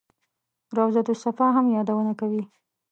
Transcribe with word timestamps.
روضته 0.77 1.11
الصفا 1.15 1.47
هم 1.55 1.65
یادونه 1.75 2.13
کوي. 2.19 2.43